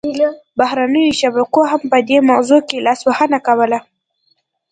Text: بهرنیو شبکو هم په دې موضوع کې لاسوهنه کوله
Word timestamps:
بهرنیو 0.59 1.17
شبکو 1.21 1.61
هم 1.71 1.81
په 1.91 1.97
دې 2.09 2.17
موضوع 2.29 2.61
کې 2.67 2.83
لاسوهنه 2.87 3.39
کوله 3.47 3.79